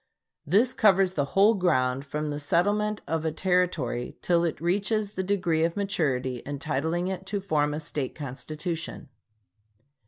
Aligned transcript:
This 0.47 0.73
covers 0.73 1.11
the 1.11 1.25
whole 1.37 1.53
ground 1.53 2.05
from 2.07 2.31
the 2.31 2.39
settlement 2.39 3.01
of 3.07 3.23
a 3.23 3.31
Territory 3.31 4.17
till 4.23 4.43
it 4.43 4.59
reaches 4.59 5.11
the 5.11 5.21
degree 5.21 5.63
of 5.63 5.77
maturity 5.77 6.41
entitling 6.43 7.07
it 7.07 7.27
to 7.27 7.39
form 7.39 7.71
a 7.71 7.79
State 7.79 8.15
constitution. 8.15 9.09